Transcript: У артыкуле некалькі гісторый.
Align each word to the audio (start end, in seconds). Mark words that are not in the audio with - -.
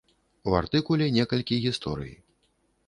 У 0.51 0.55
артыкуле 0.61 1.05
некалькі 1.19 1.61
гісторый. 1.67 2.13